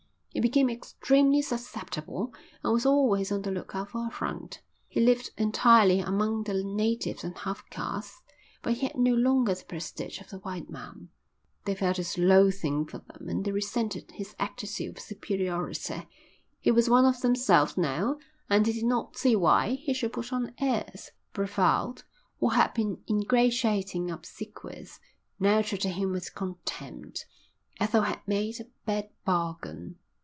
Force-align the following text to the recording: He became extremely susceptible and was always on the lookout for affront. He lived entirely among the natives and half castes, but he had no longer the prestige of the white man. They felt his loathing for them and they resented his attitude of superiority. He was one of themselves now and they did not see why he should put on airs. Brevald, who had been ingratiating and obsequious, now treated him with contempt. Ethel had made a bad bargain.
He 0.33 0.39
became 0.39 0.69
extremely 0.69 1.41
susceptible 1.41 2.33
and 2.63 2.71
was 2.71 2.85
always 2.85 3.33
on 3.33 3.41
the 3.41 3.51
lookout 3.51 3.89
for 3.89 4.07
affront. 4.07 4.61
He 4.87 5.01
lived 5.01 5.31
entirely 5.37 5.99
among 5.99 6.43
the 6.43 6.63
natives 6.63 7.25
and 7.25 7.37
half 7.37 7.69
castes, 7.69 8.21
but 8.61 8.75
he 8.75 8.87
had 8.87 8.95
no 8.97 9.13
longer 9.13 9.53
the 9.53 9.65
prestige 9.65 10.21
of 10.21 10.29
the 10.29 10.39
white 10.39 10.69
man. 10.69 11.09
They 11.65 11.75
felt 11.75 11.97
his 11.97 12.17
loathing 12.17 12.85
for 12.85 12.99
them 12.99 13.27
and 13.27 13.43
they 13.43 13.51
resented 13.51 14.11
his 14.11 14.33
attitude 14.39 14.95
of 14.95 15.03
superiority. 15.03 16.07
He 16.61 16.71
was 16.71 16.89
one 16.89 17.03
of 17.03 17.19
themselves 17.19 17.75
now 17.77 18.17
and 18.49 18.65
they 18.65 18.71
did 18.71 18.85
not 18.85 19.17
see 19.17 19.35
why 19.35 19.71
he 19.71 19.93
should 19.93 20.13
put 20.13 20.31
on 20.31 20.53
airs. 20.59 21.11
Brevald, 21.33 22.05
who 22.39 22.47
had 22.51 22.73
been 22.73 23.03
ingratiating 23.09 24.03
and 24.03 24.11
obsequious, 24.17 25.01
now 25.41 25.61
treated 25.61 25.91
him 25.95 26.11
with 26.13 26.33
contempt. 26.33 27.25
Ethel 27.81 28.03
had 28.03 28.21
made 28.25 28.61
a 28.61 28.65
bad 28.85 29.09
bargain. 29.25 29.97